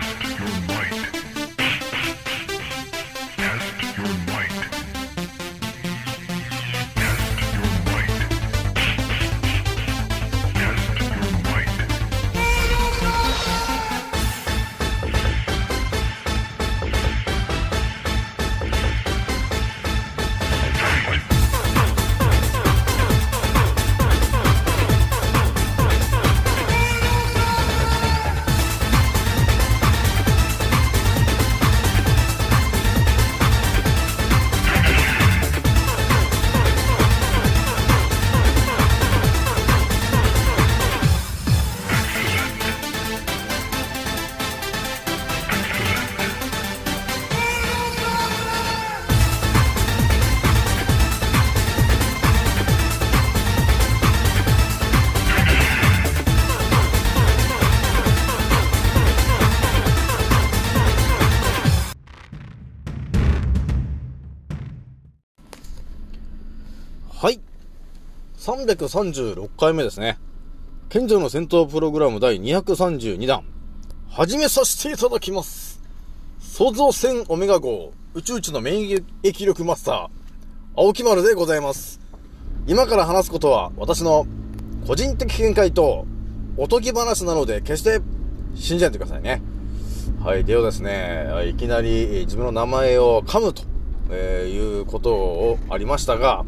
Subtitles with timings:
[0.00, 1.33] Test your might.
[68.44, 70.18] 336回目ですね。
[70.90, 73.42] 賢者の戦闘プログラム第232弾。
[74.10, 75.80] 始めさせていただきます。
[76.40, 80.08] 創造戦オメガ号宇宙一の免疫力マスター、
[80.76, 82.00] 青木丸でございます。
[82.66, 84.26] 今から話すことは私の
[84.86, 86.04] 個人的見解と
[86.58, 88.02] おとぎ話なので決して
[88.54, 89.40] 信じないでくださいね。
[90.22, 90.44] はい。
[90.44, 93.62] ではですね、いきなり自分の名前を噛むと、
[94.10, 96.44] えいうことをありましたが、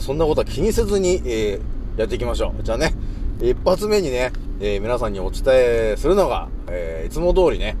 [0.00, 2.62] そんなことは気にせずに、えーやっていきましょう。
[2.64, 2.92] じゃあね、
[3.40, 7.76] 一発目にね、えー皆さんにお伝えするのが、えーいつも通りね、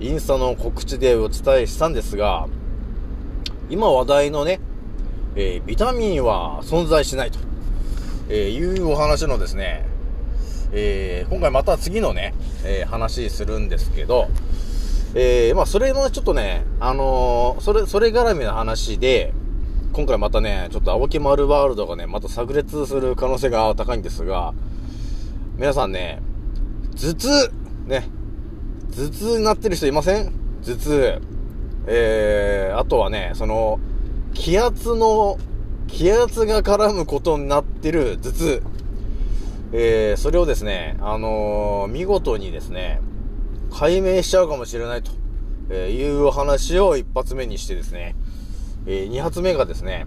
[0.00, 2.48] インスタの告知でお伝えしたんですが、
[3.68, 4.58] 今話題のね、
[5.34, 7.38] えービタミンは存在しないと、
[8.30, 9.86] えーいうお話のですね、
[10.72, 12.32] えー今回また次のね、
[12.64, 14.28] えー話するんですけど、
[15.14, 19.34] えーまあそれのちょっとね、あのそれ、それ絡みの話で、
[19.96, 24.52] 今回またね、ちょっと青木丸ワールドがね、また炸裂する可能性が高いんですが、
[25.56, 26.20] 皆さんね、
[27.00, 27.28] 頭痛、
[27.86, 28.06] ね、
[28.94, 30.34] 頭痛になってる人いません？
[30.62, 31.22] 頭痛。
[31.86, 33.80] えー、あとはね、その、
[34.34, 35.38] 気圧の、
[35.88, 38.62] 気圧が絡むことになってる頭痛。
[39.72, 43.00] えー、それをですね、あのー見事にですね、
[43.72, 45.10] 解明しちゃうかもしれないと、
[45.70, 48.14] えいうお話を一発目にしてですね、
[48.86, 50.06] えー二発目がですね、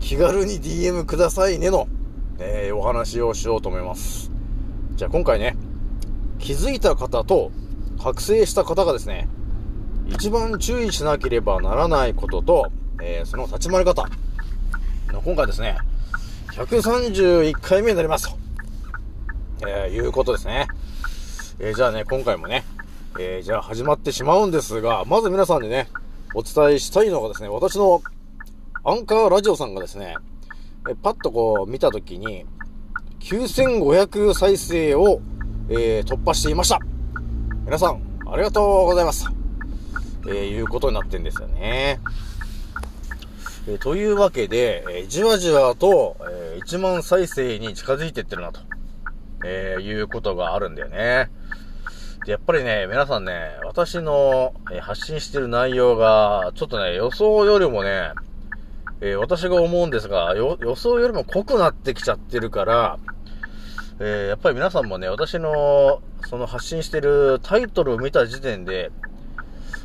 [0.00, 1.88] 気軽に DM くださいねの、
[2.38, 4.30] えーお話をしようと思います。
[4.94, 5.56] じゃあ今回ね、
[6.38, 7.50] 気づいた方と
[8.02, 9.28] 覚醒した方がですね、
[10.08, 12.70] 一番注意しなければならないことと、
[13.02, 14.08] えーその立ち回り方。
[15.24, 15.78] 今回ですね、
[16.52, 18.36] 131回目になりますと。
[19.68, 20.68] えーいうことですね。
[21.58, 22.64] えーじゃあね、今回もね、
[23.18, 25.88] えーじゃあ始まってしまうんですが、まず皆さんにね、
[26.38, 28.02] お伝えしたいのがですね、私の
[28.84, 30.16] アンカーラジオさんがですね、
[30.86, 32.44] えパッとこう見たときに、
[33.20, 35.22] 9500再生を、
[35.70, 36.78] えー突破していました。
[37.64, 39.30] 皆さん、ありがとうございます。
[40.28, 42.00] えーいうことになってんですよね。
[43.66, 48.60] えーというわけで、えーじわじわと、え1万再生に近づいてってるなと、
[49.42, 51.30] えいうことがあるんだよね。
[52.26, 58.10] で、やっぱりね、皆さんね、私の、発信してる内容が、ちょっとね、予想よりもね、
[59.00, 62.98] えー私が思うんですが、予想よりも濃くなってきちゃってるから、
[64.00, 68.90] えーやっぱり皆さんもね、私の、その発信してるタイトルを見た時点で、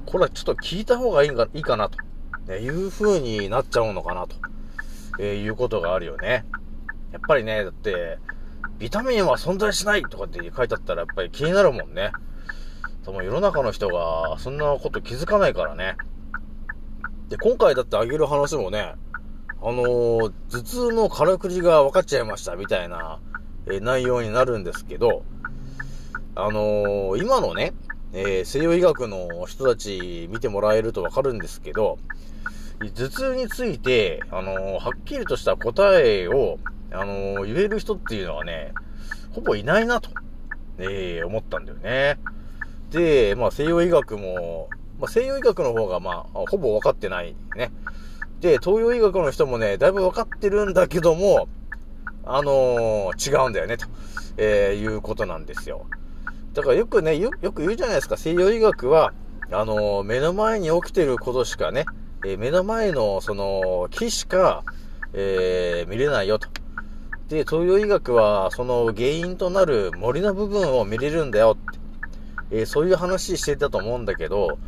[0.07, 2.00] これはちょっと聞いた方がいいかいいかなと、
[2.47, 4.35] ねいう風になっちゃうのかなと、
[5.19, 6.46] えーいうことがあるよね。
[7.12, 8.18] やっぱりね、だって、
[8.80, 12.12] ビタミンは存在しないとかって書いてあったらやっぱり気になるもんね。
[13.06, 15.95] でも世の中の人がそんなこと気づかないからね。
[17.29, 18.94] で、今回だってあげる話もね、
[19.62, 23.19] あのー頭痛のからくりが分かっちゃいましたみたいな、
[23.68, 25.24] えー内容になるんですけど、
[26.36, 27.74] あのー今のね、
[28.13, 31.97] え西洋医学の人たち見てもらえると分かるんですけど、
[32.95, 36.59] 頭痛について、あのはっきりとした答えを、
[36.92, 38.74] あの言える人っていうのはね、
[39.31, 40.09] ほぼいないなと、
[40.77, 42.19] え思ったんだよね。
[42.92, 47.72] で、まあ西洋医学も、まあ西洋医学の方がまあ、ほぼ分かってないね。
[48.42, 51.48] で、東洋医学の人もね、だいぶ分かってるんだけども、
[52.26, 53.88] あのー違うんだよね、と、
[54.38, 55.86] えーいうことなんですよ。
[56.54, 59.14] だからよくね、よよく言うじゃないですか、西洋医学は、
[59.52, 61.86] あのー目の前に起きてることしかね、
[62.24, 64.64] え目の前の、その、木しか、
[65.14, 66.48] え見れないよと。
[67.30, 71.81] で、東洋医学は、その原因となる森の部分を見れるんだよっ
[72.51, 74.59] えーそういう話してたと思うんだけど、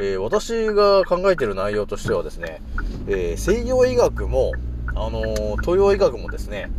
[0.00, 2.60] えー私が考えてる内容としてはですね、
[3.06, 4.52] えー西洋医学も、
[4.88, 5.20] あの
[5.62, 6.70] 東洋医学もですね、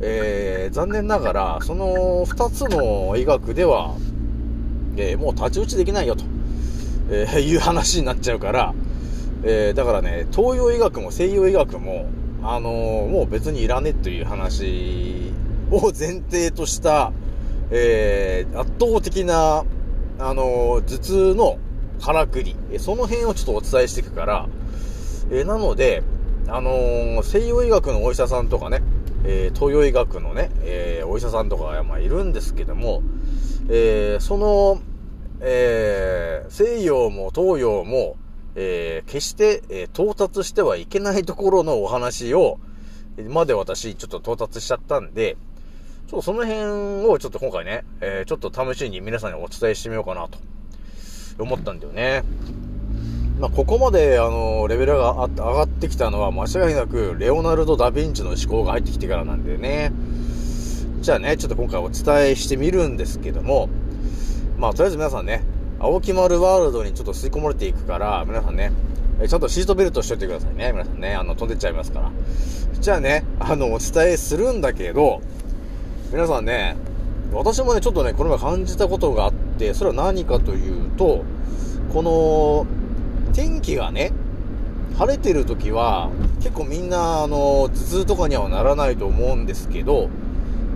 [0.00, 3.96] え残念ながら、その2つの医学では、
[4.96, 6.24] えもう太刀打ちできないよと、
[7.10, 8.74] えいう話になっちゃうから、
[9.44, 12.06] えだからね、東洋医学も西洋医学も、
[12.44, 15.32] あのもう別にいらねえという話
[15.70, 17.12] を前提とした、
[17.70, 19.64] えー圧倒的な、
[20.22, 21.58] あの頭痛の
[22.00, 24.48] からくり、その辺をちょっとお伝えしていくから、
[25.32, 26.02] えなので、
[26.48, 28.82] あのー西洋医学のお医者さんとかね、
[29.24, 33.02] えー東洋医学のね、えーお医者さんとかが、まあ、いるんですけども、
[33.68, 34.80] えその、
[35.40, 38.16] え西洋も東洋も、
[38.54, 42.58] え決して、え到達してはいけないところのお話を、
[43.28, 45.36] まで私ちょっと到達しちゃったんで、
[46.12, 50.38] ちょっとその辺をちょっと今回ね、えーちょっと試しに皆さんにお伝えしてみようかなと
[51.42, 52.22] 思ったんだよね。
[53.40, 59.90] まあ、ここまで、あの、レベルが上がってきたのは間違いなく、レオナルド・ダ・ヴィンチの思考が入ってきてからなんでね。
[61.00, 63.70] じゃあね、ちょっと今回お伝えしてみるんですけども、
[64.58, 65.42] まあ、とりあえず皆さんね、
[65.80, 68.70] 青木丸ワールドにちょっと吸い込まれていくから、皆さんね、
[69.26, 70.72] ちゃんとシートベルトしといてくださいね。
[70.72, 72.10] 皆さんね、あの、飛んでっちゃいますから。
[72.78, 75.22] じゃあね、あの、お伝えするんだけど、
[76.12, 76.76] 皆さんね、
[77.32, 81.24] 私もね、ちょっとね、この前感じたことがあって、それは何かというと、
[81.90, 82.66] この、
[83.32, 84.12] 天気がね、
[84.98, 86.10] 晴れてる時は、
[86.40, 90.10] 結構みんな、あの、頭痛とかにはならないと思うんですけど、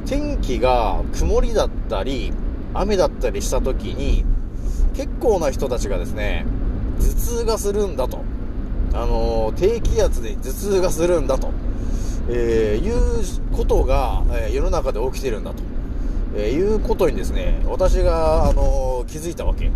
[0.07, 2.33] 天気が曇りだったり、
[2.73, 4.25] 雨だったりした時に、
[4.95, 6.47] 結構な人たちがですね、
[6.99, 8.21] 頭痛がするんだと。
[8.95, 11.51] あの、低気圧で頭痛がするんだと。
[12.29, 15.63] えーいうことが、えー世の中で起きてるんだと。
[16.37, 19.71] えーいうことにですね、私が、あの気づいたわけ。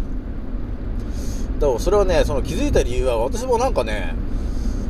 [1.58, 4.14] だからそれはね、その気づいた理由は、私もなんかね、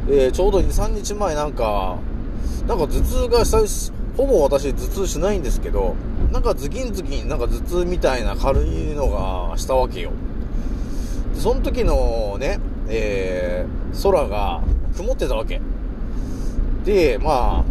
[0.08, 1.96] えーちょうど2、3日前なんか、
[2.66, 5.94] なんか頭痛がしたし、ほぼ私頭痛しないんですけど、
[6.32, 10.10] なんかズキンズキン、なんか頭痛みたいな軽いのがしたわけよ。
[11.34, 12.58] でその時のね、
[12.88, 14.60] えー空が
[14.96, 15.60] 曇ってたわけ。
[16.84, 17.64] で、ま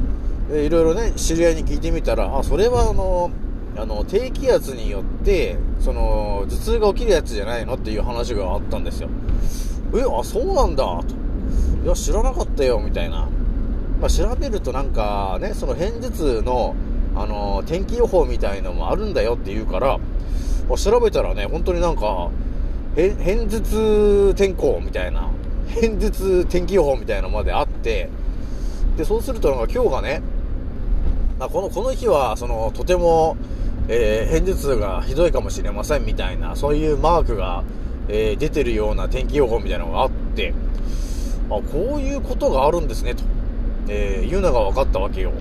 [0.52, 3.32] あ、いろいろね、知り合いに聞いてみたら、あ、それはあの、
[3.78, 9.10] あの、低気圧によって、その、頭痛が起きるやつじゃないのっていう話があったんですよ。
[9.96, 11.04] え、あ、そうなんだ、と。
[11.84, 13.28] いや、知らなかったよ、みたいな。
[14.00, 16.76] まあ、調べるとなんかね、その偏頭痛の、
[17.16, 19.98] あの、天気予報みたいのもあるんだよって言うから、
[20.70, 22.30] まあ調べたらね、本当になんか、
[22.96, 25.30] へ偏頭痛天候みたいな、
[25.68, 28.10] 偏頭痛天気予報みたいなのまであって、
[29.00, 30.22] で、そうするとなんか今日がね、
[31.40, 33.38] まあ、この、この日は、その、とても、
[33.88, 37.63] えー、偏頭痛がひどいかもしれませんみたいな、そういうマークが、
[38.10, 40.54] えー出てるような天気予報みたいなのがあって、
[41.50, 43.24] あ、こういうことがあるんですね、と、
[43.88, 45.31] えーいうのが分かったわけよ。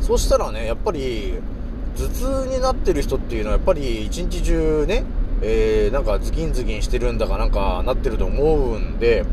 [0.00, 1.34] そしたらね、やっぱり、
[1.94, 5.04] 頭痛になってる人っていうのは、やっぱり一日中ね、
[5.42, 9.26] えーなんかズキンズキンしてるんだかなんかなってると思うんで、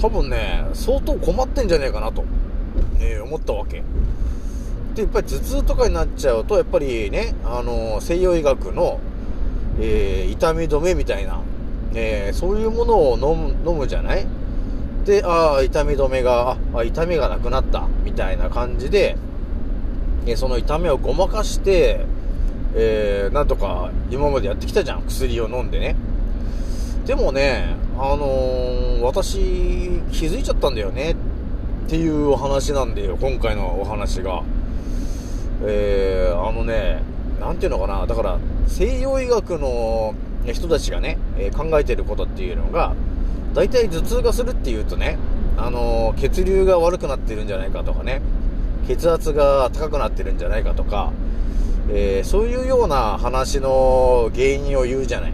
[0.00, 2.24] 多分ね、相当困ってんじゃねえかなと、
[3.00, 3.82] えー思ったわけ。
[4.94, 9.00] で、やっぱり頭痛とかになっちゃうと、やっぱりね、あの西洋医学の、
[9.80, 11.40] えー痛み止めみたいな、
[11.94, 14.26] えそういうものを飲む、飲むじゃない？
[15.04, 19.16] で、ああ、痛み止めが、あ、痛みがなくなった、みたいな感じで、
[20.26, 22.04] えその痛みをごまかして、
[22.74, 25.96] えーなんとか今までやってきたじゃん、薬を飲んでね。
[27.06, 29.38] でもね、あのー私、
[30.12, 31.16] 気づいちゃったんだよね、っ
[31.90, 34.44] ていうお話なんだよ、今回のお話が。
[35.64, 37.02] えーあのね、
[37.40, 40.14] なんていうのかな、だから、西洋医学の
[40.46, 42.94] 人たちがね、え考えてることっていうのが、
[43.54, 45.18] 大体頭痛がするっていうとね、
[45.56, 48.22] あの血流が悪くなってるんじゃないかとかね、
[48.86, 51.10] 血圧が高くなってるんじゃないかとか、
[51.92, 55.32] えーそういうような話の原因を言うじゃない。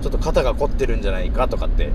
[0.00, 1.90] ちょっと肩が凝ってるんじゃないかとかって、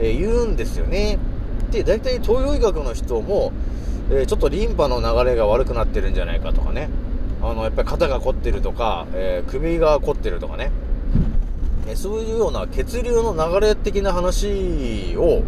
[0.00, 1.20] えー言うんですよね。
[1.70, 3.52] で、大体東洋医学の人も、
[4.10, 6.88] えーちょっとリンパの流れが悪くなってるんじゃないかとかね。
[7.42, 10.70] あの、やっぱり肩が凝ってるとか、えー首が凝ってるとかね。
[11.86, 15.42] えそういうような血流の流れ的な話を、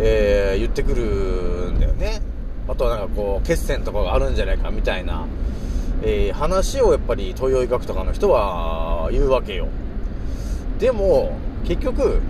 [0.00, 2.20] え言ってくるんだよね。
[2.68, 5.24] あとはなんかこう、血栓とかがあるんじゃないかみたいな、
[6.02, 9.68] え話をやっぱり東洋医学とかの人は言うわけよ。
[10.80, 11.32] でも、
[11.64, 12.20] 結局、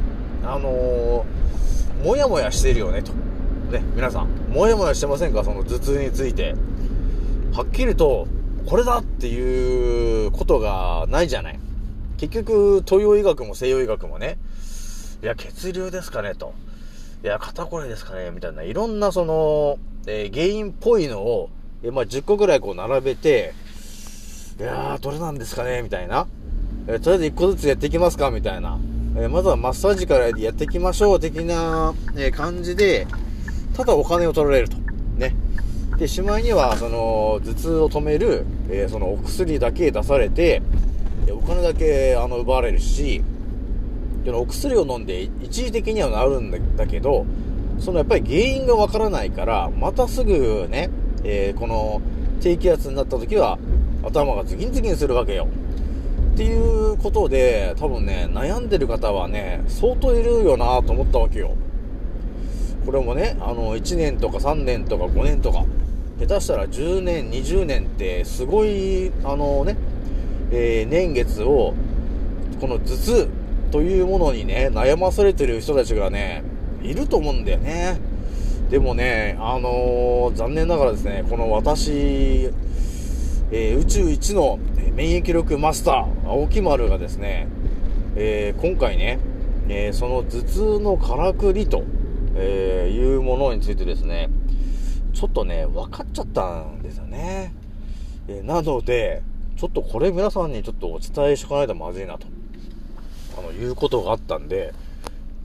[0.44, 1.37] あのー
[2.02, 3.12] もやもやしてるよね、と。
[3.72, 5.44] ね、皆さん、もやもやしてませんか？
[5.44, 6.54] その頭痛について。
[7.52, 8.28] はっきりと、
[8.66, 11.58] これだっていうことがないじゃない。
[12.18, 14.38] 結局、東洋医学も西洋医学もね、
[15.22, 16.52] いや、血流ですかね、と。
[17.24, 21.50] いや、肩こりですかね、みたいな、いろんなその、えー原因っぽいのを、
[21.82, 23.54] えーまあ、10個ぐらいこう並べて、
[24.60, 26.26] いやー、どれなんですかね、みたいな。
[26.86, 28.78] えーとりあえず1個ずつやっていきますか、みたいな。
[29.20, 33.06] えまずはマッサージからやっていきましょう、的な、え感じで、
[33.74, 34.76] ただお金を取られると。
[35.16, 35.34] ね。
[35.98, 40.62] で、しまいには、その、頭痛を止める、えーそのお薬だけ出されて、
[41.30, 43.22] お金だけ、あの、奪われるし、
[44.24, 47.26] でお薬を飲んで一時的には治るんだだけど、
[47.80, 50.90] そのやっぱり原因がわからないから、またすぐね、
[51.24, 52.00] えーこの
[52.40, 53.58] 低気圧になった時は
[54.04, 55.48] 頭がズキンズキンするわけよ。
[56.38, 61.56] っていうことで、多分ね、悩んでる方はね、相当いるよなと思ったわけよ。
[62.86, 65.64] これもね、あの、1年とか3年とか5年とか、
[66.20, 69.76] 下手したら10年、20年って、すごい、あのね、
[70.52, 71.74] えー年月を、
[72.60, 73.28] この頭痛
[73.72, 76.44] というものにね、悩まされてる人たちがね、
[76.84, 77.98] いると思うんだよね。
[78.70, 82.52] でもね、あのー残念ながらですね、この私、
[83.50, 84.60] えー宇宙一の
[84.92, 87.48] 免疫力マスター、青木丸がですね、
[88.16, 89.18] えー今回ね、
[89.68, 91.84] えーその頭痛のからくりと、
[92.36, 94.28] えいうものについてですね、
[95.12, 97.54] ちょっとね、分かっちゃったんですよね。
[98.28, 99.22] えなので、
[99.56, 102.26] ちょっとこれ皆さんにちょっとお伝えしとかないとまずいなと、
[103.38, 104.72] あの、いうことがあったんで、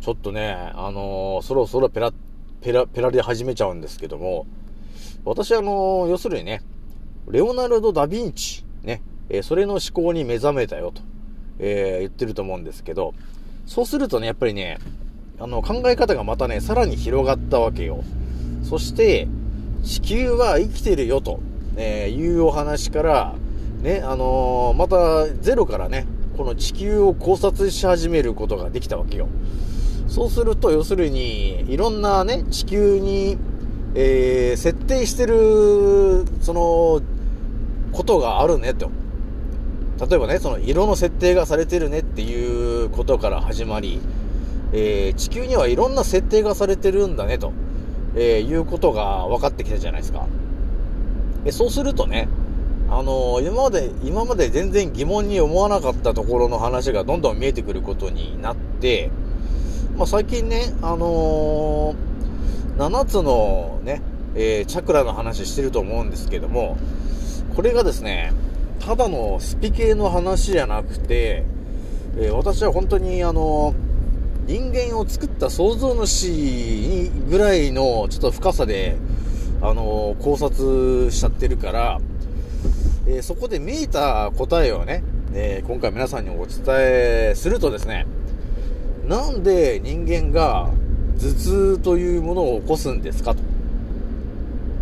[0.01, 2.11] ちょっとね、あのそろそろペラ、
[2.61, 4.45] ペラ、ペラで始めちゃうんですけども、
[5.25, 6.61] 私あの要するにね、
[7.29, 11.01] レオナルド・ダ・ヴィンチ、ね、えーそれの思考に目覚めたよと、
[11.59, 13.13] えー言ってると思うんですけど、
[13.65, 14.79] そうするとね、やっぱりね、
[15.39, 18.03] あの、考え方がまたね、さらに広がったわけよ。
[18.63, 19.27] そして、
[19.83, 21.39] 地球は生きてるよと、
[21.75, 23.35] えいうお話から、
[23.81, 26.05] ね、あのまたゼロからね、
[26.37, 29.27] この地球を考察し始めることができたわけよ。
[30.07, 33.37] そうすると、要するに、いろんなね、地球に、
[33.95, 37.01] えー設定してる、その、
[37.91, 38.89] ことがあるね、と。
[39.99, 43.99] 例えばね、その色の設定がされてるねっていうことから始まり、
[44.73, 47.53] えー地球にはいろんな設定がされてるんだね、と、
[48.15, 50.27] えーいうことが分かってきたじゃないですか。
[51.45, 52.27] えそうするとね、
[52.89, 59.11] あのー今まで、今まで全然疑問に思わなかったところの話がどんどん見えてくることになって、
[59.95, 61.93] まあ、最近ね、あの
[62.77, 64.01] 7つのね、
[64.33, 66.77] えチャクラの話してると思うんですけども、
[67.55, 68.33] これがですね、
[68.85, 71.45] ただのスピ系の話じゃなくて、
[72.17, 73.73] えー私は本当にあの
[74.45, 78.97] 人間を作った創造主ぐらいのちょっと深さで、
[79.61, 82.01] あの考察しちゃってるから、
[83.07, 85.01] えーそこで見えた答えをね、
[85.33, 88.05] えー今回皆さんにお伝えするとですね、
[89.07, 90.69] なんで人間が
[91.19, 93.41] 頭痛というものを起こすんですかと、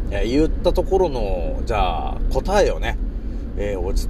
[0.09, 2.97] え言ったところの、じゃあ答えをね、
[3.57, 4.09] えーお伝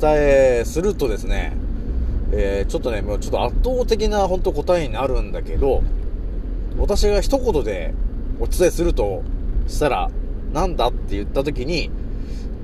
[0.59, 1.53] えするとですね、
[2.31, 5.83] えーちょっとね、もうちょっと圧倒的な本当答えになるんだけど、
[6.77, 7.93] 私が一言で
[8.39, 9.23] お伝えすると
[9.67, 10.09] したら、
[10.53, 11.89] なんだって言った時に、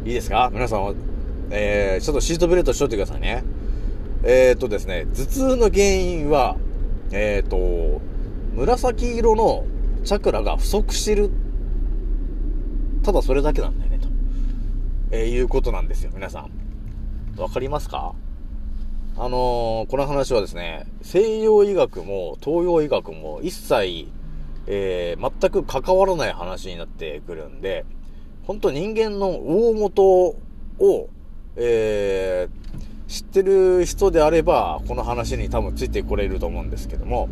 [0.05, 0.49] いいですか？
[0.53, 0.93] 皆さんは、
[1.49, 3.43] えー、ちょっとシートベルトしといてくださいね。
[4.23, 6.57] えー、っとですね、頭痛の原因は、
[7.11, 8.01] えー、っと、
[8.55, 9.65] 紫色の
[10.03, 11.29] チャクラが不足してる。
[13.03, 14.07] ただそれだけなんだよね、と。
[15.11, 16.49] えーいうことなんですよ、皆さん。
[17.37, 18.15] わかりますか？
[19.15, 24.07] あのーこの話はですね、西洋医学も東洋医学も一切、
[24.65, 27.85] えー全く関わらない話になってくるんで、
[28.43, 30.35] 本当人間の大元を、
[31.55, 32.67] えー
[33.07, 37.29] 知ってる人であれば、この話に多分ついてこれると思うんですけども、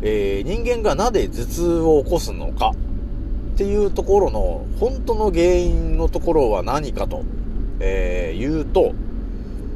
[0.00, 2.70] え人間がなぜ頭痛を起こすのか
[3.54, 7.22] っていうところの本当の原因のところは何かと、
[7.80, 8.92] えー言うと、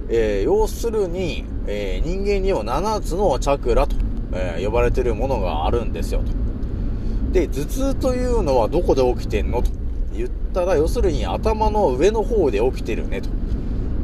[0.09, 3.97] えー要するに、えー人間には7つのチャクラと、
[4.33, 6.33] えー呼ばれてるものがあるんですよと。
[7.33, 9.71] で、頭痛というのはどこで起きてんのと
[10.15, 13.31] 言ったら、要するに頭の上の方で起きてるねと。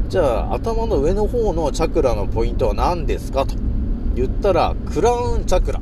[0.09, 3.55] じゃあ、頭の上の方のチャクラのポイントは何ですかと
[4.15, 5.81] 言ったら、クラウンチャクラっ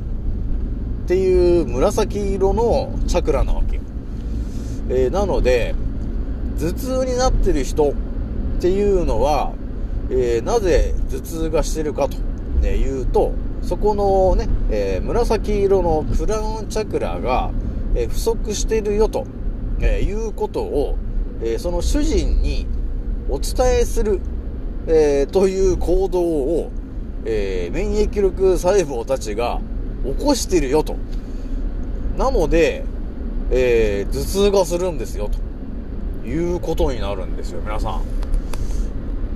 [1.06, 3.82] ていう紫色のチャクラなわけよ。
[4.90, 5.74] えーなので、
[6.58, 7.94] 頭痛になってる人
[8.58, 9.52] っていうのは、
[10.10, 12.18] えーなぜ頭痛がしてるかと、
[12.60, 17.52] ね、いうと、そこのね、えー紫色のクラウンチャクラが、
[17.94, 19.26] えー不足してるよと、
[19.80, 20.96] えいうことを、
[21.40, 22.66] えその主人に
[23.28, 24.20] お伝えする、
[24.88, 26.72] えという行動を、
[27.24, 29.60] え免疫力細胞たちが
[30.18, 30.96] 起こしてるよと。
[32.16, 32.84] なので、
[33.52, 35.30] え頭痛がするんですよ、
[36.22, 38.27] ということになるんですよ、皆さん。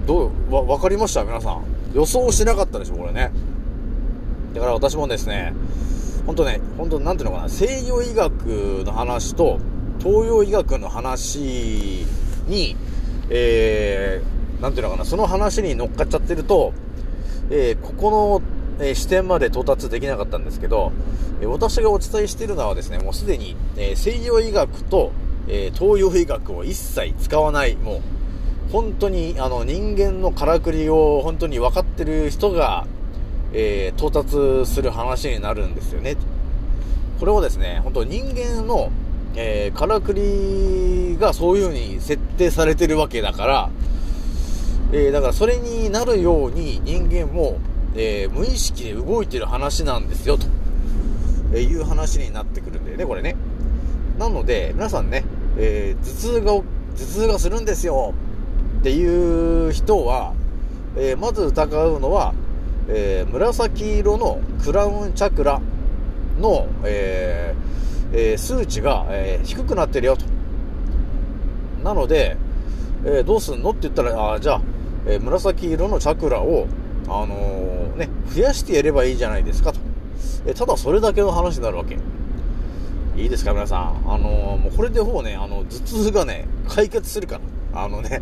[0.06, 1.24] どう、わ、わかりました？
[1.24, 1.64] 皆さん。
[1.94, 3.30] 予想してなかったでしょ、これね。
[4.54, 5.52] だから私もですね、
[6.26, 9.58] ほんとね、ほんとなんていうのかな、西洋医学の話と
[9.98, 12.04] 東洋医学の話
[12.48, 12.76] に、
[13.30, 16.72] えー、なんていうのかな、その話に乗っかっちゃってると、
[17.50, 18.42] えーここの、
[18.84, 20.92] えー視点まで到達できなかったんですけど、
[21.40, 25.12] えー私がお伝えしているのはですね、もうすでに、えー西洋医学と、
[25.48, 28.00] えー東洋医学を一切使わない、もう、
[28.72, 32.86] 本当に、あの、人間のからくりを本当に分かってる人が、
[33.52, 36.16] えー到達する話になるんですよね。
[37.20, 38.90] これをですね、本当人間の、
[39.36, 43.70] えーからくりがそういう風に設定されてるわけだから、
[44.92, 47.58] えーだからそれになるように人間も、
[47.94, 50.46] えー無意識で動いてる話なんですよ、と
[51.52, 53.36] えいう話になってくるんだよね、これね。
[54.18, 55.24] なので、皆さんね、
[55.58, 56.64] え頭痛が、頭
[56.96, 58.14] 痛がするんですよ
[58.82, 60.34] っていう人は、
[60.96, 62.34] えーまず疑うのは、
[62.88, 65.60] えー紫色のクラウンチャクラ
[66.40, 67.54] の、え
[68.12, 70.24] えー数値が、え低くなってるよと。
[71.84, 72.36] なので、
[73.04, 74.60] えどうすんのって言ったら、あじゃあ、
[75.06, 76.66] え紫色のチャクラを、
[77.06, 79.78] あのね、増やしてやればいいじゃないですかと。
[80.44, 81.98] えただそれだけの話になるわけ。
[83.16, 84.02] いいですか、皆さん。
[84.08, 87.38] あのもうこれでほぼね、あの、頭痛がね、解決するか
[87.72, 87.84] ら。
[87.84, 88.20] あのね、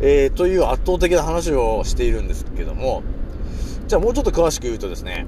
[0.00, 3.02] えーという圧倒的な話をしているんですけども、
[3.86, 5.26] じゃあもうちょっと詳しく言うとですね、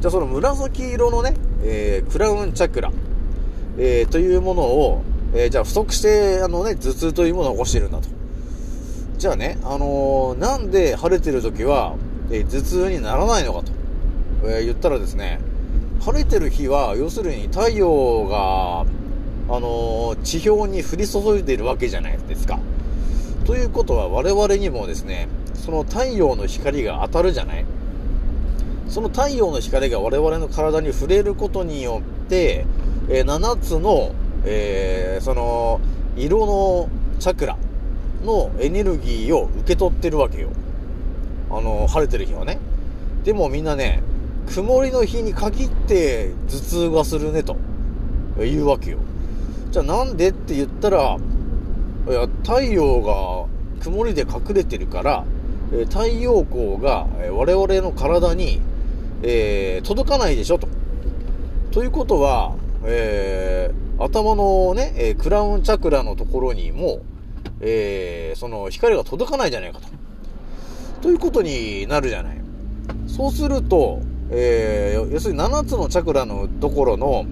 [0.00, 2.90] じゃあその紫色のね、えークラウンチャクラ、
[3.78, 5.02] えーというものを、
[5.34, 8.08] えーじゃあ不足して、あのね、頭痛というものを起こしているんだと。
[9.18, 11.94] じゃあね、あのなんで晴れてる時は、
[12.30, 13.72] えー頭痛にならないのかと、
[14.44, 15.40] えー言ったらですね、
[16.00, 18.84] 晴れてる日は、要するに太陽が、
[19.52, 22.58] あの地表に降り注いでいるわけじゃないですか。
[23.44, 27.64] ということは我々にもですね、その太陽の光が当たるじゃない？
[28.88, 32.66] その太陽の光が我々の体に触れることによって、
[33.08, 34.12] えー7つの、
[34.44, 35.80] えーその、
[36.16, 37.56] 色のチャクラ
[38.24, 40.50] のエネルギーを受け取ってるわけよ。
[41.50, 42.58] あの、晴れてる日はね。
[43.24, 44.02] でもみんなね、
[44.54, 47.56] 曇りの日に限って頭痛がするねと、
[48.38, 48.98] 言うわけよ。
[49.70, 51.16] じゃあなんでって言ったら、
[52.08, 53.46] いや、太陽が
[53.82, 55.24] 曇りで隠れてるから、
[55.72, 58.60] え太陽光がえー我々の体に、
[59.22, 60.68] えー届かないでしょと。
[61.70, 67.00] ということは、えー頭のね、えクラウンチャクラのところにも、
[67.60, 69.88] えーその光が届かないじゃないかと。
[71.02, 72.40] ということになるじゃない。
[73.06, 77.26] そうすると、えー要するに7つのチャクラのところの、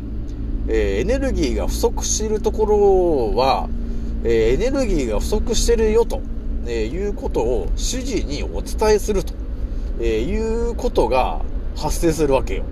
[0.69, 3.69] えーエネルギーが不足しているところは、
[4.25, 6.21] えーエネルギーが不足してるよと、
[6.67, 9.33] えーいうことを主事にお伝えすると、
[10.01, 11.41] えーいうことが
[11.77, 12.65] 発生するわけよ。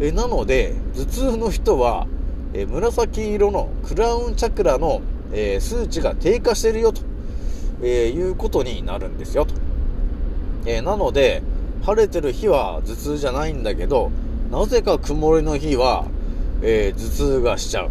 [0.00, 2.06] えーなので、頭痛の人は、
[2.52, 7.02] えー紫色のクラウンチャクラの、えー数値が低下してるよと、
[7.82, 9.54] えーいうことになるんですよと。
[10.66, 11.42] えーなので、
[11.84, 14.10] 晴れてる日は頭痛じゃないんだけど、
[14.52, 16.06] なぜか曇りの日は、
[16.62, 17.90] えー頭痛がしちゃう。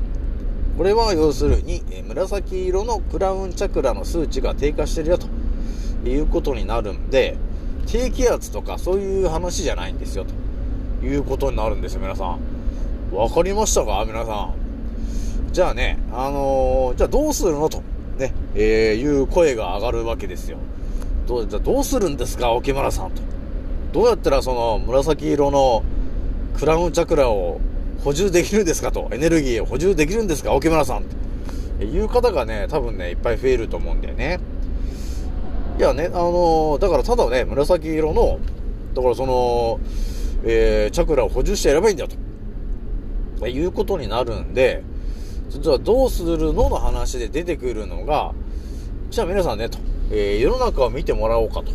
[0.77, 5.27] これは要するに、え紫色のクラウンチャクラの数値が低下してるよと
[6.07, 7.37] いうことになるんで、
[7.85, 10.25] 低気圧とかそういう話じゃないんですよ
[11.01, 12.39] ということになるんですよ、皆さん。
[13.15, 14.03] わかりましたか？
[14.07, 14.53] 皆さん。
[15.51, 17.69] じゃあね、あのーじゃあどうするの？
[17.69, 17.83] と、
[18.17, 20.57] ね、えーいう声が上がるわけですよ。
[21.27, 23.21] どう、じゃどうするんですか、沖村さんと。
[23.91, 25.83] どうやったらその紫色の
[26.57, 27.61] クラウンチャクラを
[28.03, 29.07] 補充できるんですかと。
[29.11, 31.03] エネルギーを補充できるんですか、沖村さん
[31.79, 31.85] と。
[31.85, 34.39] いう方がね、多分ね、いっぱい増えると思うんだよね。
[35.79, 38.39] いやね、あのーだからただね、紫色の、
[38.93, 39.79] だからその、
[40.43, 42.09] えー、チャクラを補充してやればいいんだよ
[43.39, 43.47] と。
[43.47, 44.83] いうことになるんで、
[45.49, 48.33] じゃあどうするのの話で出てくるのが、
[49.09, 49.79] じゃあ皆さんね、と、
[50.11, 51.71] えー世の中を見てもらおうかと。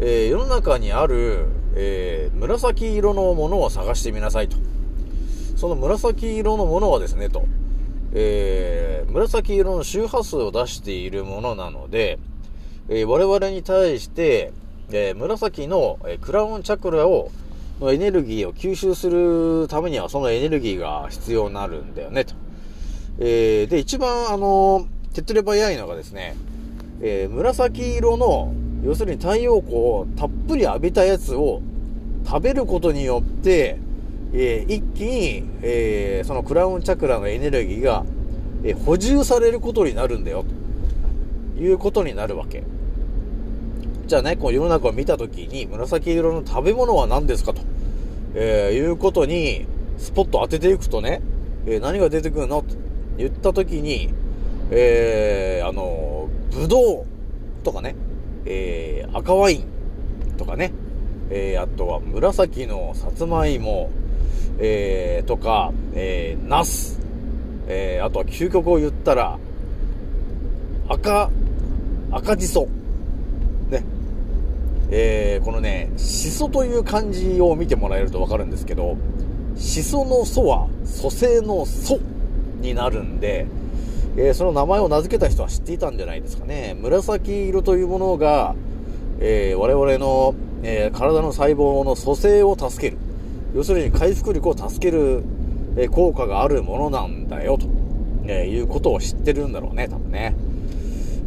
[0.00, 4.56] えー世の中にある、えー紫色のものを探してみなさいと。
[5.60, 7.44] その紫色のものはですね、と、
[8.14, 12.18] えー紫色の周波数を出しているものなので、
[12.88, 14.54] えー我々に対して、
[14.90, 17.30] えー紫の、えクラウンチャクラを、
[17.78, 22.32] のエネルギーを吸収するためにはそのエネルギーが必要になるんだよね、と。
[23.18, 26.36] えで、一番、あの、手っ取り早いのがですね、
[27.02, 31.60] え紫色の、要するに太陽光をたっぷり浴びたやつを
[32.26, 33.78] 食べることによって、
[34.32, 38.04] えー一気に、えーそのクラウンチャクラのエネルギーが、
[38.64, 40.44] えー補充されることになるんだよ、
[41.56, 42.62] ということになるわけ。
[44.06, 47.62] じゃあね、こう世の中を見たときに、紫色の食べ物は何ですかと、
[48.34, 49.66] えーいうことに、
[49.98, 51.22] スポット当てていくとね、
[51.66, 52.62] えー何が出てくるの？
[52.62, 52.74] と
[53.18, 54.10] 言ったときに、
[54.70, 57.04] えーあのー、ぶどう
[57.64, 57.94] とかね、
[58.46, 59.64] えー赤ワイン
[60.38, 60.72] とかね、
[61.30, 63.90] えーあとは紫のさつまいも、
[64.62, 67.00] えーとか、えー、ナス、
[67.66, 69.38] えーあとは究極を言ったら、
[70.88, 71.30] 赤、
[72.10, 72.68] 赤じそ。
[73.70, 73.84] ね。
[74.90, 78.96] えーこのね、しそという漢字を見てもらえるとわかるんですけど、
[79.56, 81.98] しそのそは、蘇生のそ
[82.60, 83.46] になるんで、
[84.16, 86.76] えーその名前を名付けた人は知っていたんじゃないですかね。
[86.78, 88.54] 紫色というものが、
[89.20, 92.98] えー我々の、えー体の細胞の蘇生を助ける。
[93.54, 95.22] 要するに回復力を助ける、
[95.76, 97.66] え効果があるものなんだよ、と、
[98.26, 100.34] えいうことを知ってるんだろうね、多分ね。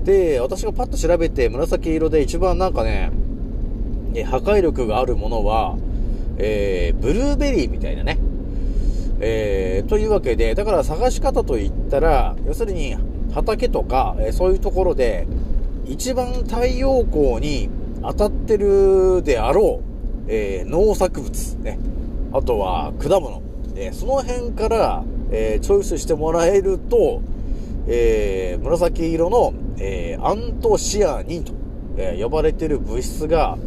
[0.04, 3.12] で、私がパッと調べて紫色で一番なんかね、
[4.16, 5.78] え破壊力があるものは、
[6.38, 8.18] えーブルーベリーみたいなね。
[9.20, 12.96] えーというわけで、だから探し方といったら、要するに
[13.34, 15.28] 畑とか、えそういうところで、
[15.86, 17.70] 一番太陽光に
[18.02, 21.80] 当たってるであろう、えー農作物、ね。
[22.34, 23.42] あとは果物。
[23.76, 27.22] えーその辺から、えーチョイスしてもらえると、
[27.88, 31.54] えー紫色の、えーアントシアニンと、
[31.98, 33.58] えー呼ばれてる物質が、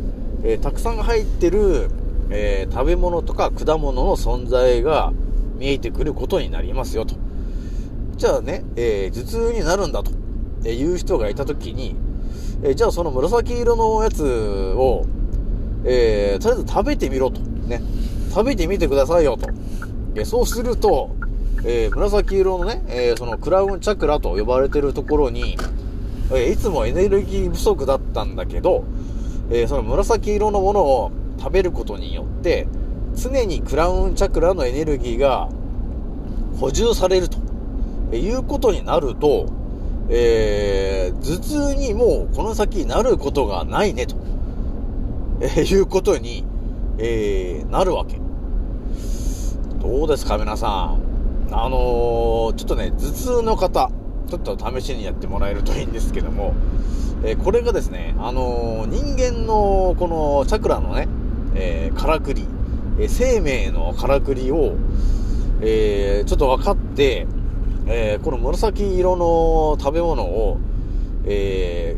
[0.42, 1.90] えーたくさん入ってる、
[2.30, 5.12] えー食べ物とか果物の存在が
[5.58, 7.14] 見えてくることになりますよと。
[8.16, 10.10] じゃあね、えー頭痛になるんだと、
[10.64, 11.94] えーいう人がいたときに、
[12.62, 14.24] えーじゃあその紫色のやつ
[14.76, 15.04] を、
[15.84, 17.40] えーとりあえず食べてみろと。
[17.40, 17.80] ね。
[18.36, 19.48] 食べてみてくださいよと。
[20.14, 21.16] えそうすると、
[21.64, 25.56] えー紫色のね、えーそのクラウンチャクラと呼ばれてるところに、
[26.30, 28.84] えいつもエネルギー不足だったんだけど、
[29.50, 32.68] えその紫色のものを食べることによって、
[33.14, 35.48] 常にクラウンチャクラのエネルギーが
[36.60, 37.38] 補充されると、
[38.12, 39.46] えいうことになると、
[40.10, 44.14] えー頭痛にもうこの先なることがないねと、
[45.40, 46.44] えーいうことに、
[46.98, 48.25] えーなるわけ。
[49.86, 51.48] どうですか皆さん？
[51.52, 53.92] あのーちょっとね、頭痛の方、
[54.28, 56.54] ちょっと試しにやってもらえるといいんですけども、
[57.22, 61.06] えーこれがですね、あのー人間のこのチャクラのね、
[61.54, 62.48] えからくり、
[62.98, 64.74] え生命のからくりを、
[65.60, 67.28] えちょっと分かって、
[67.86, 70.58] えこの紫色の食べ物を、
[71.26, 71.96] え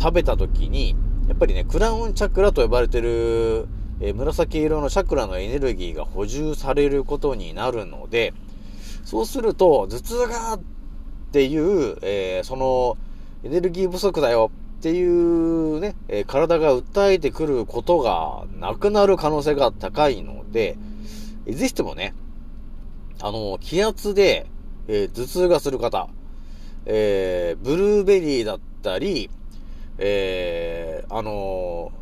[0.00, 0.96] 食べた時に、
[1.28, 3.68] やっぱりね、クラウンチャクラと呼ばれてる、
[4.00, 8.32] えー紫色のチャクラのエネルギーが補充されることになるので、
[9.04, 10.60] そうすると、頭痛がっ
[11.32, 12.96] ていう、えーその、
[13.44, 20.78] エネルギー不足だよっていうね、えー体が訴えてくることがなくなる可能性が高いので、
[21.46, 22.14] えーぜひともね、
[23.20, 24.46] あの、気圧で、
[24.88, 26.08] え頭痛がする方、
[26.86, 29.28] えーブルーベリーだったり、
[29.98, 31.92] えあの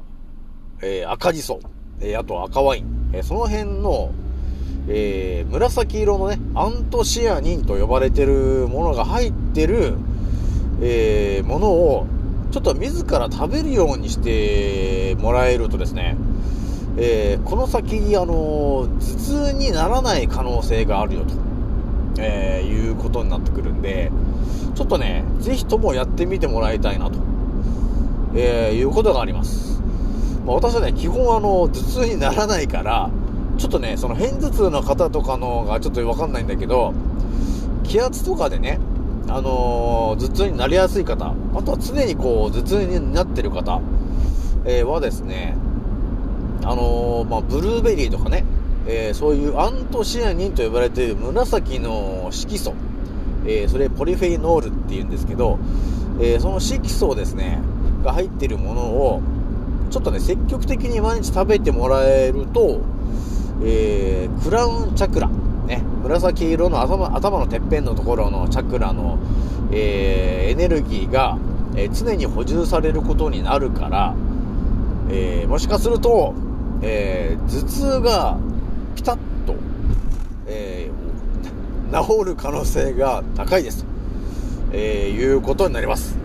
[0.81, 1.59] え赤じそ、
[2.01, 4.13] えあと赤ワイン、えその辺の、
[4.89, 9.95] えー紫色のね、アントシアニンと呼ばれてるものが入ってる、
[10.81, 12.07] えーものを、
[12.53, 16.17] ちょっと自ら食べるようにしてもらえるとですね、
[16.97, 21.35] えーこの先、あの頭痛にならない可能性があるよと、
[22.21, 24.13] えいうことになってくるんで、
[24.77, 27.19] ちょっとね、ぜひともやってみてもらいたいなと、
[28.37, 29.83] えいうことがあります。
[30.49, 33.11] まあ、私はね、基本あの、頭痛にならないから、
[33.59, 36.95] ちょっとね、その片頭痛の方とかのがちょっとわかんないんだけど、
[37.85, 38.81] 気圧とかでね、
[39.29, 43.83] あのー頭痛になりやすい方、あとは常にこう、頭痛になってる方、
[44.65, 45.55] えーはですね、
[46.65, 48.47] あのーまあ、ブルーベリーとかね、
[48.87, 52.73] えそういうアントシアニンと呼ばれている紫の色素、
[53.47, 55.59] えそれポリフェノールって言うんですけど、
[56.23, 57.59] えーその色素ですね、
[58.03, 59.21] が入ってるものを、
[59.91, 62.81] ちょっとね、積極的に毎日食べてもらえると、
[63.65, 65.29] えークラウンチャクラ、
[65.67, 69.19] ね、紫色の頭頭のてっぺんのところのチャクラの、
[69.73, 71.39] えーエネルギーが、
[71.77, 74.15] えー常に補充されることになるから、
[75.11, 76.35] えーもしかすると、
[76.83, 78.39] えー頭痛が
[78.95, 79.55] ピタッと、
[80.47, 80.99] えー
[81.91, 83.91] 治る可能性が高いですと、
[84.73, 86.17] えーいうことになります。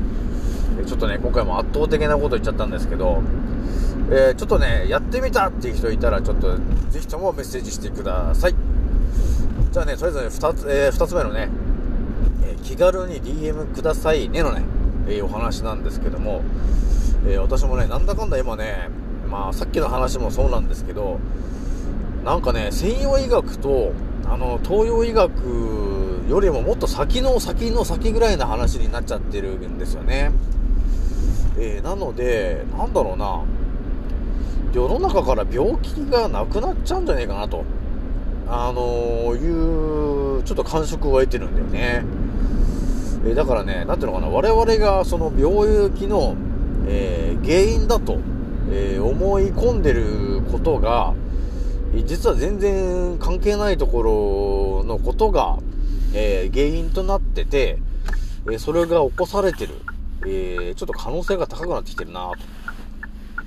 [0.85, 3.21] ちょっとね、今回も圧倒的なこと言っちゃったんですけど、
[4.09, 6.57] えー、ちょっとね、やってみたっていう人いたら、ちょっと、
[6.89, 8.55] ぜひともメッセージしてください。
[9.71, 11.49] じゃあね、それぞれ2つ、えー、2つ目のね、
[12.45, 14.63] えー、気軽に DM くださいねのね、
[15.07, 16.41] えー、お話なんですけども、
[17.25, 18.89] えー、私もね、なんだかんだ今ね、
[19.29, 21.19] まあ、さっきの話もそうなんですけど、
[22.23, 23.93] なんかね、西洋医学と、
[24.25, 25.31] あの、東洋医学
[26.29, 30.31] よりももっと先の先の先ぐらいの話になっちゃってるんですよね。
[31.57, 33.43] えー、なので、なんだろうな、
[34.73, 37.63] 世の中から病気がなくなっちゃうんじゃねえかなと、
[38.47, 42.03] あのー、いう、ちょっと感触を得てるんだよね。
[43.25, 46.35] え、だからね、なんていうのかな、我々がその病気の、
[46.87, 48.17] えー、原因だと、
[48.71, 51.13] え思い込んでることが、
[52.05, 55.59] 実は全然関係ないところのことが、
[56.15, 57.77] えー、原因となってて、
[58.51, 59.75] え、それが起こされてる、
[60.25, 62.37] え、ちょっと可能性が高くなってきてるなと、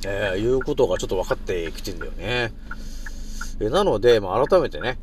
[0.08, 2.52] えー、いうことがちょっと分かってきてんだよね。
[3.60, 4.98] えなので、まあ、改めてね、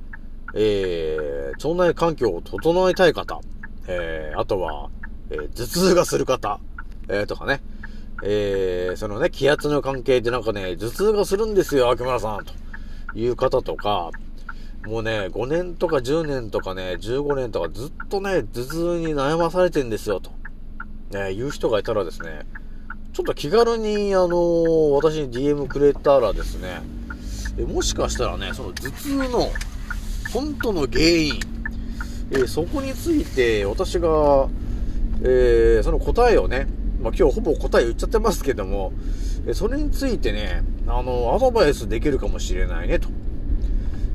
[0.55, 3.41] え腸内環境を整えたい方、
[3.87, 4.89] えあとは、
[5.29, 6.59] え頭痛がする方、
[7.09, 7.61] えーとかね、
[8.23, 12.53] えそのね、気圧の関係でなんかね、頭痛がするんですよ、秋村さん、と。
[13.15, 14.11] いう方とか、
[14.85, 20.31] もうね、5年とか10年とかね、15年とかずっとね、頭痛に悩まされてんですよ、と、
[21.11, 22.45] ね、いう人がいたらですね、
[23.13, 26.81] ちょっと気軽に、あのー、私に DM くれたらですね、
[27.67, 29.51] もしかしたらね、その頭痛の
[30.33, 31.39] 本当の原因、
[32.31, 34.49] えー、そこについて私が、
[35.21, 36.65] えー、その答えをね、
[37.03, 38.93] まあ、今日ほぼ答え言っちゃってますけども、
[39.53, 43.09] それについてね、あの、アドバイスできるかもしれないね、と。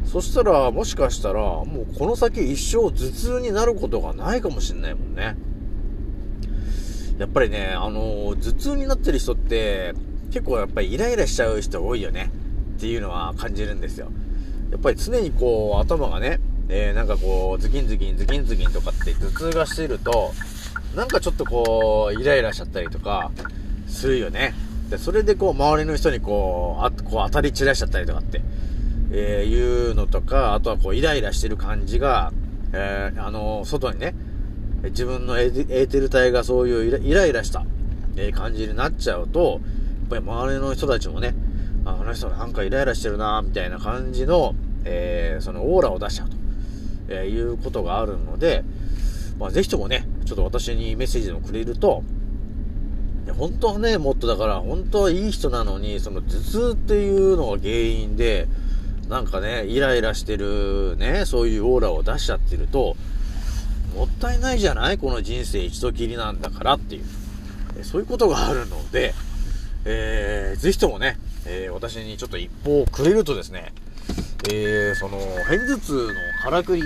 [0.07, 5.37] そしたら、もしかしたら、もうこの先一生頭痛になることがないかもしれないもんね。
[7.19, 9.95] やっぱりね、あの、頭痛になってる人って、
[10.31, 12.31] 結構やっぱりイライラしちゃう人多いよね。
[12.77, 14.09] っていうのは感じるんですよ。
[14.71, 20.33] やっぱり常にこう、頭がね、えー、なんかこう、ズキンズキン、ズキンズキンとかって頭痛がしてると、
[20.95, 23.33] なんかちょっとこう、イライラしちゃったりとか、
[23.89, 24.55] するよね。
[24.91, 28.43] で、それでこう、周りの人にこう、あこう当たり散らしちゃったりとかって、
[29.11, 32.33] えー、いうのとか、あとはこう、イライラしてる感じが、
[32.73, 34.15] えー、あのー、外にね、
[34.85, 37.65] 自分のエーテル体がそういうイライラした、
[38.17, 41.35] え感じになっちゃうと、やっぱり周りの人たちもね、
[41.85, 46.37] あの人なんかイライラしてるなみたいな感じの、えー、そのオーラを出しちゃうと、
[47.09, 48.65] えいうことがあるので、
[49.39, 52.03] まあ、ぜひともね、ちょっと私にメッセージでもくれると、
[53.37, 58.49] 本当はね、もっとだから、本当はいい人なのに、その頭痛っていうのが原因で、
[59.09, 62.97] なんかね、イライラしてるね、そういうオーラを出しちゃってると、
[63.99, 64.99] もったいないじゃない？
[64.99, 67.85] この人生一度きりなんだからっていう。
[67.85, 69.13] そういうことがあるので、
[69.85, 73.73] えー、ぜひともね、えー、私にちょっと一報をくれるとですね、
[74.49, 76.83] えー、その、片頭痛のからくり、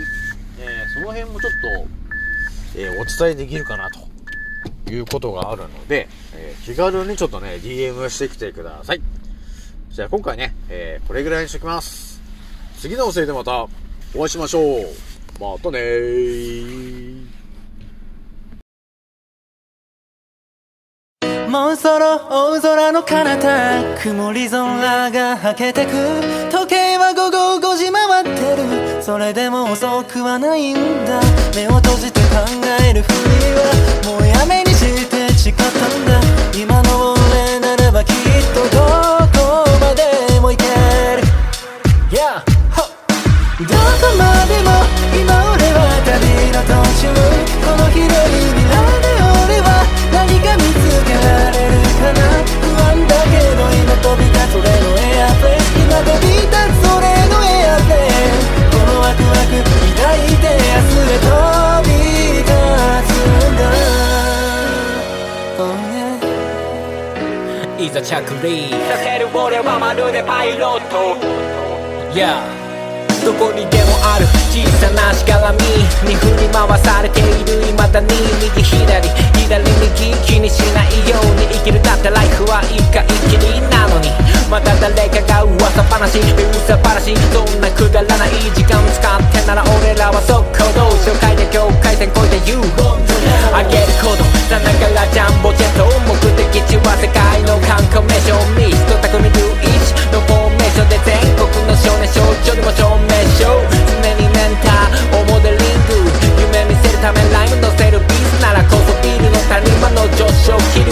[0.58, 1.52] えー、その辺もちょっ
[2.74, 4.00] と、えー、お伝えできるかなと。
[4.90, 9.00] いうことがあるので、えー、気軽にちょっとね、DM してきてください。
[9.90, 12.20] じゃあ今回ね、えー、これぐらいにしときます。
[12.78, 13.68] 次のおせいでまたお
[14.14, 15.11] 会いしましょう。
[15.40, 17.02] またねー。
[21.52, 25.90] もうそろ大空の彼方曇り空がはけてく
[26.50, 31.20] 時計は午後5時回ってるそれでも遅くはないんだ
[31.54, 32.36] 目を閉じて考
[32.88, 33.14] えるふり
[33.52, 36.22] はもうやめにして誓ったんだ
[36.58, 38.14] 今の俺ならばきっ
[38.54, 38.80] とど
[39.36, 41.22] こまでも行ける
[42.08, 42.40] Yeah
[43.60, 45.01] どこまでも
[46.92, 49.08] この広い未来で
[49.48, 49.80] 俺は
[50.12, 52.20] 何か見つけられるかな
[52.60, 55.32] 不安だけど今飛び立つ俺のエア
[55.72, 57.80] 今飛び立つ俺のエア
[58.70, 59.56] このワクワク
[59.96, 61.32] 抱いて明日へ飛
[61.88, 61.90] び
[62.38, 62.52] 立
[63.08, 63.16] つ
[63.48, 63.60] んだ、
[65.58, 65.72] oh
[67.80, 71.16] yeah いざ着陸させる俺はまるでパイロット
[72.14, 72.61] Yeah
[73.24, 75.62] どこにでもある小さなしがらみ
[76.10, 78.10] に振り回されている未だに
[78.42, 79.08] 右左
[79.46, 84.10] 左右気にしないように生きるだってライフは一回きりなのに
[84.50, 92.58] また誰かが噂話噂話そんなくだらない時間使ってなら俺らは速攻動紹介で境界線越えて You
[93.54, 106.12] あげることさながらジャンボジェット目的地は世界の観光名所ミスト匠ルイチのフォーメーションで全国の少年少女にも証明しよう常にメンターをモデリング。
[106.40, 110.91] 夢見せるためライム乗せるビーズならこそビールの谷間の上昇気流